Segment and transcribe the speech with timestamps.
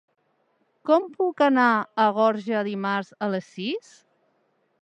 [0.89, 1.67] Com puc anar
[2.05, 3.93] a Gorga dimarts a les sis?